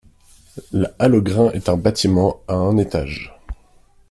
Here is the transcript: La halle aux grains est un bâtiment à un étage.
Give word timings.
La 0.71 0.89
halle 0.97 1.13
aux 1.13 1.21
grains 1.21 1.51
est 1.51 1.69
un 1.69 1.77
bâtiment 1.77 2.41
à 2.47 2.55
un 2.55 2.75
étage. 2.79 3.37